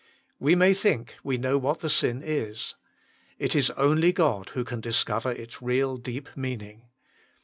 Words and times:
We 0.39 0.55
may 0.55 0.73
think 0.73 1.13
we 1.23 1.37
know 1.37 1.59
what 1.59 1.81
the 1.81 1.87
sin 1.87 2.23
is: 2.25 2.73
it 3.37 3.55
is 3.55 3.69
only 3.77 4.11
God 4.11 4.49
who 4.55 4.63
can 4.63 4.81
discover 4.81 5.31
its 5.31 5.61
real 5.61 5.95
deep 5.97 6.27
meaning. 6.35 6.87